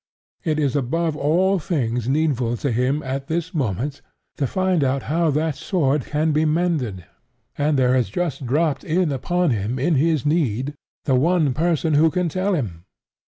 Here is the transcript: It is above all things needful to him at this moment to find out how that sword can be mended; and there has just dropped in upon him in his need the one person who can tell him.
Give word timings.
It 0.43 0.57
is 0.57 0.75
above 0.75 1.15
all 1.15 1.59
things 1.59 2.09
needful 2.09 2.57
to 2.57 2.71
him 2.71 3.03
at 3.03 3.27
this 3.27 3.53
moment 3.53 4.01
to 4.37 4.47
find 4.47 4.83
out 4.83 5.03
how 5.03 5.29
that 5.29 5.53
sword 5.55 6.05
can 6.05 6.31
be 6.31 6.43
mended; 6.43 7.05
and 7.55 7.77
there 7.77 7.93
has 7.93 8.09
just 8.09 8.47
dropped 8.47 8.83
in 8.83 9.11
upon 9.11 9.51
him 9.51 9.77
in 9.77 9.93
his 9.93 10.25
need 10.25 10.73
the 11.05 11.13
one 11.13 11.53
person 11.53 11.93
who 11.93 12.09
can 12.09 12.29
tell 12.29 12.55
him. 12.55 12.83